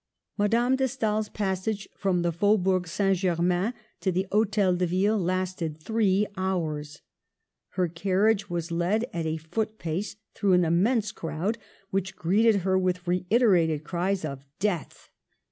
[0.35, 5.19] Madame de Stael's passage from the Fau bourg Saint Germain to the Hotel de Ville
[5.19, 7.03] lasted three hours.
[7.73, 11.59] Her carriage was led at a foot pace through' an immense crowd,
[11.91, 14.43] which greeted her with reiterated cries of"
[14.73, 15.11] Death